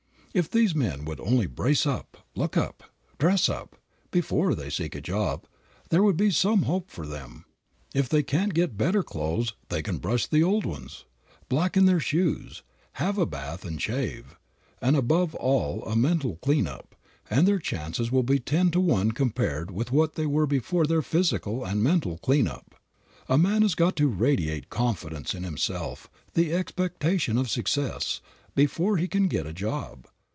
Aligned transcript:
If 0.33 0.49
these 0.49 0.73
men 0.73 1.03
would 1.03 1.19
only 1.19 1.45
brace 1.45 1.85
up, 1.85 2.15
look 2.37 2.55
up, 2.55 2.83
dress 3.17 3.49
up, 3.49 3.75
before 4.11 4.55
they 4.55 4.69
seek 4.69 4.95
a 4.95 5.01
job, 5.01 5.45
there 5.89 6.01
would 6.03 6.15
be 6.15 6.31
some 6.31 6.61
hope 6.61 6.89
for 6.89 7.05
them. 7.05 7.43
If 7.93 8.07
they 8.07 8.23
can't 8.23 8.53
get 8.53 8.77
better 8.77 9.03
clothes 9.03 9.55
they 9.67 9.81
can 9.83 9.97
brush 9.97 10.25
the 10.25 10.41
old 10.41 10.65
ones, 10.65 11.03
blacken 11.49 11.85
their 11.85 11.99
shoes, 11.99 12.63
have 12.93 13.17
a 13.17 13.25
bath 13.25 13.65
and 13.65 13.81
shave, 13.81 14.37
and 14.81 14.95
above 14.95 15.35
all 15.35 15.83
a 15.83 15.97
mental 15.97 16.37
clean 16.37 16.65
up, 16.65 16.95
and 17.29 17.45
their 17.45 17.59
chances 17.59 18.09
will 18.09 18.23
be 18.23 18.39
ten 18.39 18.71
to 18.71 18.79
one 18.79 19.11
compared 19.11 19.69
with 19.69 19.91
what 19.91 20.15
they 20.15 20.25
were 20.25 20.47
before 20.47 20.85
their 20.87 21.01
physical 21.01 21.65
and 21.65 21.83
mental 21.83 22.17
clean 22.19 22.47
up. 22.47 22.73
A 23.27 23.37
man 23.37 23.63
has 23.63 23.75
got 23.75 23.97
to 23.97 24.07
radiate 24.07 24.69
confidence 24.69 25.35
in 25.35 25.43
himself, 25.43 26.09
the 26.35 26.53
expectation 26.53 27.37
of 27.37 27.49
success, 27.49 28.21
before 28.55 28.95
he 28.95 29.09
can 29.09 29.27
get 29.27 29.45
a 29.45 29.51
job. 29.51 30.07